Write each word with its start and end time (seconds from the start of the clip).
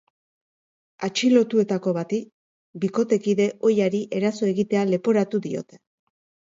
Atxilotuetako 1.07 1.93
bati 1.99 2.21
bikotekide 2.85 3.49
ohiari 3.71 4.05
eraso 4.23 4.53
egitea 4.55 4.89
leporatu 4.95 5.47
diote. 5.49 5.85